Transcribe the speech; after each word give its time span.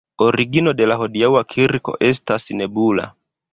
Origino 0.27 0.73
de 0.79 0.87
la 0.91 0.97
hodiaŭa 1.01 1.45
kirko 1.55 1.97
estas 2.11 2.51
nebula. 2.63 3.09